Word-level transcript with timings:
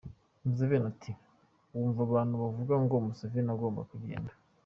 Museveni 0.45 0.85
ati: 0.91 1.11
“wumva 1.73 1.99
abantu 2.07 2.33
bavuga 2.43 2.73
ngo 2.83 2.95
Museveni 3.07 3.49
agomba 3.55 3.81
kugenda”. 3.91 4.33